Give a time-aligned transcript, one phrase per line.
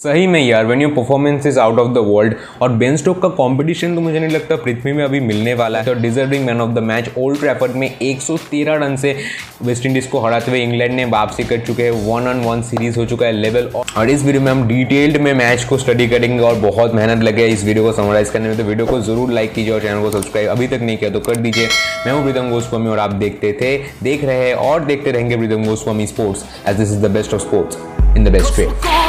[0.00, 3.28] सही में यार when your performance is out of the world और बेन स्टोक का
[3.28, 6.70] कंपटीशन तो मुझे नहीं लगता पृथ्वी में अभी मिलने वाला है। तो deserving man of
[6.70, 9.14] the match Old Trafford में 113 रन से
[9.62, 12.98] वेस्ट इंडीज को हराते हुए इंग्लैंड ने वापसी कर चुके हैं। वन ऑन वन सीरीज़
[12.98, 16.42] हो चुका है लेवल और इस वीडियो में हम डिटेल्ड में मैच को स्टडी करेंगे
[16.42, 19.54] और बहुत मेहनत लगे इस वीडियो को समराइज करने में। तो वीडियो को ज़रूर लाइक
[19.54, 21.68] कीजिए और चैनल को सब्सक्राइब अभी तक नहीं किया तो कर दीजिए।
[22.06, 25.64] मैं हूँ प्रीतम गोस्वामी और आप देखते थे, देख रहे हैं और देखते रहेंगे Pritam
[25.64, 29.05] Goswami sports edge this is the best of sports in the best way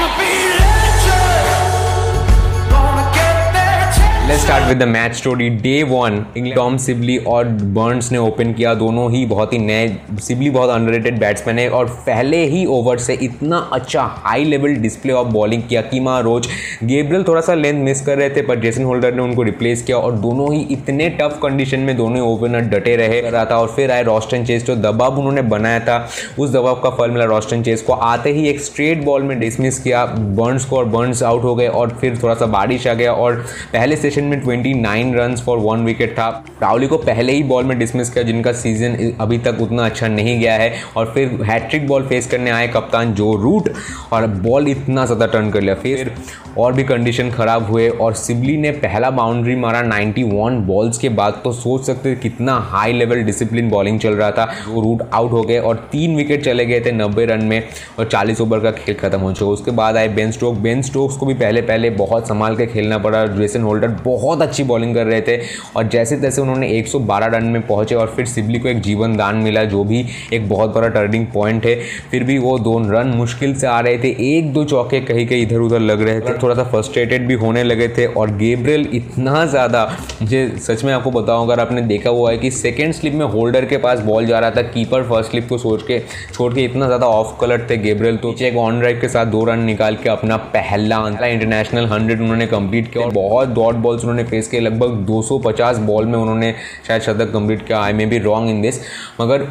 [4.27, 6.17] let's start with the match story day one
[6.55, 7.45] Tom Sibley और
[7.75, 9.85] बर्न्स ने ओपन किया। दोनों ही बहुत ही नए
[10.21, 15.13] सिबली बहुत अंडररेटेड बैट्समैन है और पहले ही ओवर से इतना अच्छा high level display
[15.13, 16.47] of bowling किया। कीमा रोज
[16.83, 19.97] गेब्रल थोड़ा सा लेंथ मिस कर रहे थे पर जेसन होल्डर ने उनको रिप्लेस किया
[19.97, 23.91] और दोनों ही इतने टफ कंडीशन में दोनों ओपनर डटे रहे रहा था और फिर
[23.91, 25.97] आए रॉस्टन चेस जो दबाव उन्होंने बनाया था।
[26.39, 29.79] उस दबाव का फल मिला रॉस्टन चेस को। आते ही एक स्ट्रेट बॉल में डिसमिस
[29.79, 33.13] किया। बर्न्स को और बर्न्स आउट हो गए और फिर थोड़ा सा बारिश आ गया
[33.13, 36.27] और पहले सेशन सेशन में 29 रन फॉर वन विकेट था।
[36.61, 40.39] रावली को पहले ही बॉल में डिसमिस किया, जिनका सीज़न अभी तक उतना अच्छा नहीं
[40.39, 43.69] गया है। और फिर हैट्रिक बॉल फेस करने आए कप्तान जो रूट
[44.13, 46.11] और बॉल इतना ज़्यादा टर्न कर लिया। फिर
[46.57, 51.41] और भी कंडीशन ख़राब हुए और सिबली ने पहला बाउंड्री मारा 91 बॉल्स के बाद।
[51.43, 55.41] तो सोच सकते कितना हाई लेवल डिसिप्लिन बॉलिंग चल रहा था। वो रूट आउट हो
[55.43, 57.61] गए और तीन विकेट चले गए थे नब्बे रन में
[57.99, 61.17] और 40 ओवर का खेल खत्म हो चुका। उसके बाद आए बेन स्टोक बेन स्टोक्स
[61.17, 65.05] को भी पहले पहले बहुत संभाल के खेलना पड़ा। जेसन होल्डर बहुत अच्छी बॉलिंग कर
[65.05, 65.37] रहे थे।
[65.75, 69.35] और जैसे तैसे उन्होंने 112 रन में पहुँचे और फिर सिबली को एक जीवन दान
[69.39, 71.75] मिला जो भी एक बहुत बड़ा टर्निंग पॉइंट है।
[72.11, 75.41] फिर भी वो दो रन मुश्किल से आ रहे थे। एक दो चौके कहीं कहीं
[75.41, 79.45] इधर उधर लग रहे थे। थोड़ा सा फ्रस्ट्रेटेड भी होने लगे थे। और गेब्रियल इतना
[79.47, 79.83] ज़्यादा
[80.21, 83.65] मुझे सच में आपको बताऊँ अगर आपने देखा हुआ है कि सेकेंड स्लिप में होल्डर
[83.65, 85.99] के पास बॉल जा रहा था कीपर फ़र्स्ट स्लिप को सोच के
[86.33, 89.43] छोड़ के इतना ज़्यादा ऑफ़ कलर थे गेब्रियल तो। एक ऑन ड्राइव के साथ दो
[89.45, 94.23] रन निकाल के अपना पहला इंटरनेशनल हंड्रेड उन्होंने कंप्लीट किया और बहुत डॉट बॉल्स उन्होंने
[94.29, 96.53] फेस किए। लगभग 250 बॉल में उन्होंने
[96.87, 98.79] शायद शतक कंप्लीट किया। I may be wrong in this
[99.21, 99.41] मगर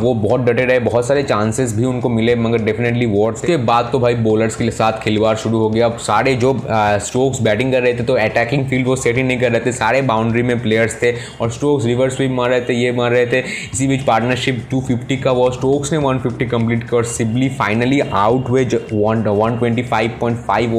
[0.00, 3.88] वो बहुत डटे रहे। बहुत सारे चांसेस भी उनको मिले, मगर डेफिनेटली वॉर्ड के बाद
[3.92, 6.54] तो भाई बॉलर्स के साथ खिलवाड़ शुरू हो गया। अब सारे जो
[7.04, 9.72] स्ट्रोक्स बैटिंग कर रहे थे तो अटैकिंग फ़ील्ड वो सेट ही नहीं कर रहे थे।
[9.72, 13.26] सारे बाउंड्री में प्लेयर्स थे और स्ट्रोक्स रिवर्स स्वीप मार रहे थे, ये मार रहे
[13.26, 13.40] थे।
[13.72, 18.48] इसी बीच पार्टनरशिप 250 का वो स्ट्रोक्स ने 150 कंप्लीट किया और सिबली फाइनली आउट
[18.48, 19.82] हुए वन ट्वेंटी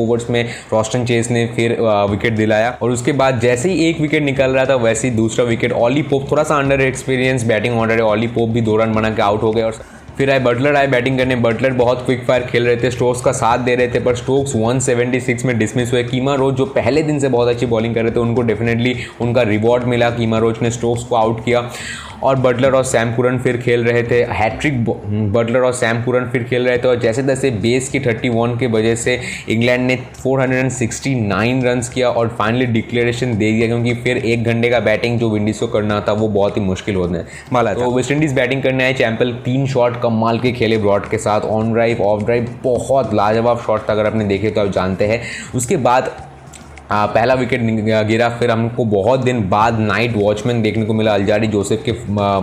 [0.01, 0.43] ओवर्स में
[0.73, 1.75] रॉस्टन चेस ने फिर
[2.11, 5.45] विकेट दिलाया। और उसके बाद जैसे ही एक विकेट निकल रहा था, वैसे ही दूसरा
[5.45, 8.93] विकेट ऑली पोप थोड़ा सा अंडर एक्सपीरियंस बैटिंग ऑर्डर है ऑली पोप भी दो रन
[8.93, 9.71] बना के आउट हो गए। और
[10.17, 13.31] फिर आए बटलर आए बैटिंग करने। बटलर बहुत क्विक फायर खेल रहे थे। स्टोक्स का
[13.31, 17.19] साथ दे रहे थे, पर स्टोक्स 176 में डिसमिस हुए। कीमा रोज जो पहले दिन
[17.19, 20.71] से बहुत अच्छी बॉलिंग कर रहे थे, उनको डेफिनेटली उनका रिवॉर्ड मिला। कीमा रोज ने
[20.71, 21.69] स्टोक्स को आउट किया।
[22.23, 24.83] और बटलर और सैम कुरन फिर खेल रहे थे। हैट्रिक
[25.33, 28.67] बटलर और सैम कुरन फिर खेल रहे थे और जैसे तैसे बेस की 31 की
[28.67, 34.43] वजह से इंग्लैंड ने 469 रन्स किया और फाइनली डिक्लेरेशन दे दिया क्योंकि फिर एक
[34.43, 37.23] घंटे का बैटिंग जो विंडीज़ को करना था वो बहुत ही मुश्किल होने।
[37.53, 41.17] वाला तो वेस्ट इंडीज़ बैटिंग करने आए चैंपल तीन शॉट कमाल के खेले ब्रॉड के
[41.17, 45.05] साथ ऑन ड्राइव ऑफ़ ड्राइव बहुत लाजवाब शॉट था अगर आपने देखे तो आप जानते
[45.05, 45.21] हैं।
[45.55, 46.11] उसके बाद
[46.91, 47.61] आ, पहला विकेट
[48.07, 51.91] गिरा फिर हमको बहुत दिन बाद नाइट वॉचमैन देखने को मिला अलजारी जोसेफ के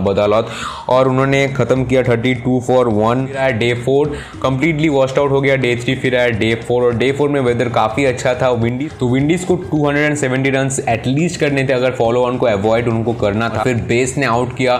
[0.03, 0.47] बदौलत।
[0.89, 5.31] और उन्होंने ख़त्म किया थर्टी टू फॉर वन फिर आया day four completely washed out
[5.31, 8.33] हो गया डे थ्री फिर आया डे फोर और डे फोर में वेदर काफ़ी अच्छा
[8.41, 12.23] था विंडीज तो विंडीज़ को two hundred and seventy run at least करने थे अगर फॉलो
[12.25, 14.75] ऑन को अवॉइड उनको करना था। फिर बेस ने आउट किया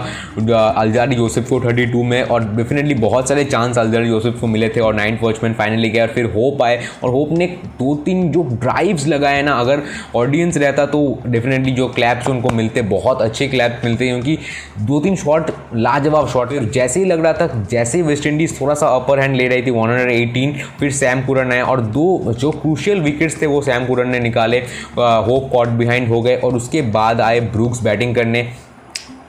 [0.68, 4.68] अलजारी जोसेफ को थर्टी टू में और डेफिनेटली बहुत सारे चांस अलजारी जोसेफ को मिले
[4.68, 7.46] थे और नाइन्थ वॉचमैन फाइनली गया और फिर होप आए। और होप ने
[7.78, 9.82] दो तीन जो ड्राइव्स लगाए ना अगर
[10.16, 15.00] ऑडियंस रहता तो डेफिनेटली जो क्लैप्स उनको मिलते, बहुत अच्छे क्लैप्स मिलते हैं क्योंकि दो
[15.00, 18.88] तीन शॉट लाजवाब शॉट जैसे ही लग रहा था, जैसे ही वेस्ट इंडीज़ थोड़ा सा
[18.96, 23.40] अपर हैंड ले रही थी 118 फिर सैम कुरन आए और दो जो क्रूशियल विकेट्स
[23.42, 27.40] थे वो सैम कुरन ने निकाले होप कॉट बिहाइंड हो गए और उसके बाद आए
[27.42, 28.48] ब्रूक्स बैटिंग करने।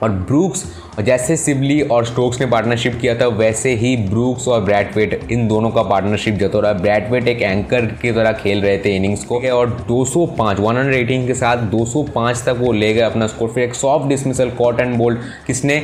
[0.04, 0.64] और ब्रूक्स,
[1.00, 5.70] जैसे सिबली और स्टोक्स ने पार्टनरशिप किया था, वैसे ही ब्रूक्स और ब्रैडवेट इन दोनों
[5.70, 9.70] का पार्टनरशिप जतो रहा ब्रैडवेट एक एंकर की तरह खेल रहे थे इनिंग्स को। और
[9.90, 14.50] 205 118 के साथ 205 तक वो ले गए अपना स्कोर फिर एक soft dismissal
[14.58, 15.82] caught and bowled किसने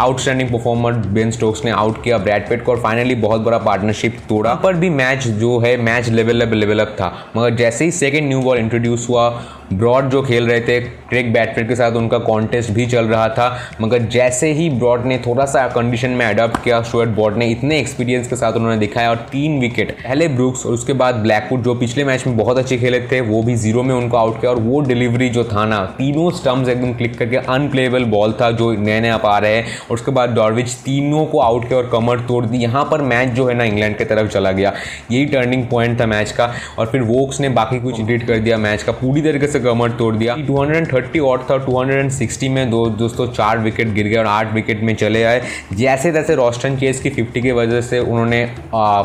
[0.00, 4.54] आउटस्टैंडिंग परफॉर्मर बेन स्टोक्स ने आउट किया ब्रैडपेट को और फाइनली बहुत बड़ा पार्टनरशिप तोड़ा।
[4.54, 8.40] पर भी मैच जो है मैच लेवल लेवल अप था। मगर जैसे ही सेकेंड न्यू
[8.40, 9.28] बॉल इंट्रोड्यूस हुआ
[9.72, 13.46] ब्रॉड जो खेल रहे थे क्रिक बैटफिट के साथ उनका कॉन्टेस्ट भी चल रहा था।
[13.80, 17.78] मगर जैसे ही ब्रॉड ने थोड़ा सा कंडीशन में अडॉप्ट किया शोएट बॉर्ड ने इतने
[17.78, 21.74] एक्सपीरियंस के साथ उन्होंने दिखाया और तीन विकेट पहले ब्रुक्स और उसके बाद ब्लैकवुड जो
[21.74, 24.58] पिछले मैच में बहुत अच्छे खेले थे, वो भी ज़ीरो में उनको आउट किया और
[24.58, 29.00] वो डिलीवरी जो था ना, तीनों स्टम्स एकदम क्लिक करके अनप्लेबल बॉल था जो नए
[29.00, 32.20] नए आप आ रहे हैं। और उसके बाद डॉर्विच तीनों को आउट किया और कमर
[32.28, 34.72] तोड़ दी। यहाँ पर मैच जो है ना इंग्लैंड की तरफ़ चला गया।
[35.10, 38.56] यही टर्निंग पॉइंट था मैच का और फिर वोक्स ने बाकी कुछ एडिट कर दिया
[38.58, 43.26] मैच का। पूरी तरीके से कमर तोड़ दिया। 230 और था 260 में दो दोस्तों
[43.28, 45.42] चार विकेट गिर गए और आठ विकेट में चले आए।
[45.74, 48.44] जैसे तैसे रोस्टन चेस की 50 की वजह से उन्होंने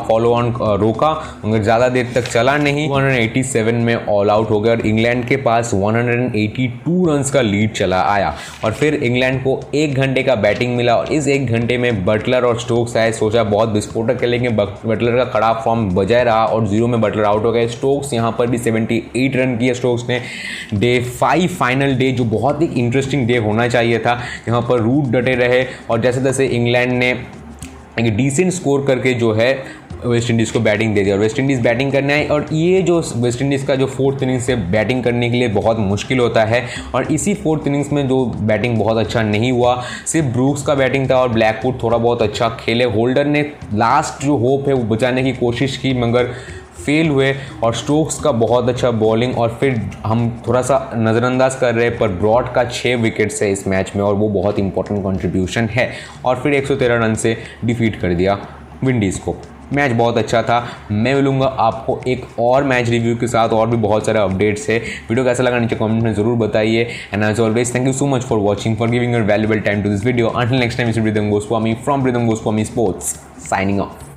[0.08, 1.12] फॉलो ऑन रोका।
[1.46, 5.38] मगर ज़्यादा देर तक चला नहीं। 187 में ऑल आउट हो गया और इंग्लैंड के
[5.40, 8.34] पास 182 रन्स का लीड चला आया।
[8.66, 12.46] और फिर इंग्लैंड को एक घंटे का बैटिंग मिला। और इस एक घंटे में बटलर
[12.46, 16.88] और स्टोक्स आए, सोचा बहुत विस्फोटक खेलेंगे। बटलर का खराब फॉर्म बजाय रहा और ज़ीरो
[16.88, 20.22] में बटलर आउट हो गए। स्टोक्स यहाँ पर भी 78 रन किए स्टोक्स ने।
[20.74, 25.12] डे फाइव फाइनल डे जो बहुत ही इंटरेस्टिंग डे होना चाहिए था। यहाँ पर रूट
[25.12, 27.12] डटे रहे और जैसे तैसे इंग्लैंड ने
[28.00, 29.54] एक डिसेंट स्कोर करके जो है
[30.06, 33.00] वेस्ट इंडीज़ को बैटिंग दे दिया और वेस्ट इंडीज़ बैटिंग करने आई और ये जो
[33.16, 36.66] वेस्ट इंडीज़ का जो फोर्थ इनिंग्स से बैटिंग करने के लिए बहुत मुश्किल होता है
[36.96, 41.10] और इसी फोर्थ इनिंग्स में जो बैटिंग बहुत अच्छा नहीं हुआ, सिर्फ़ ब्रूक्स का बैटिंग
[41.10, 43.42] था और ब्लैकवुड थोड़ा बहुत अच्छा खेले। होल्डर ने
[43.74, 46.34] लास्ट जो होप है वो बचाने की कोशिश की, मगर
[46.86, 47.34] फेल हुए
[47.64, 49.76] और स्टोक्स का बहुत अच्छा बॉलिंग और फिर
[50.06, 53.92] हम थोड़ा सा नज़रअंदाज कर रहे हैं पर ब्रॉड का छः विकेट्स है इस मैच
[53.96, 55.90] में और वो बहुत इंपॉर्टेंट कंट्रीब्यूशन है
[56.26, 58.38] और फिर 113 रन से डिफीट कर दिया
[58.84, 59.36] विंडीज़ को।
[59.74, 60.60] मैच बहुत अच्छा था।
[60.92, 64.80] मैं मिलूँगा आपको एक और मैच रिव्यू के साथ और भी बहुत सारे अपडेट्स है।
[64.80, 68.24] वीडियो कैसा लगा नीचे कमेंट में ज़रूर बताइए। And as always thank you so much
[68.24, 71.30] for watching for giving your valuable time to this video until next time is Pritam
[71.30, 73.16] Goswami from Pritam Goswami sports
[73.50, 74.10] signing off